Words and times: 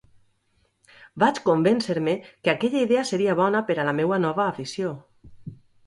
Vaig 1.23 1.41
convéncer-me 1.51 2.17
que 2.27 2.55
aquella 2.55 2.83
idea 2.89 3.07
seria 3.13 3.39
bona 3.43 3.65
per 3.71 3.79
a 3.85 3.89
la 3.93 3.97
meua 4.03 4.23
nova 4.29 4.49
afició. 4.55 4.99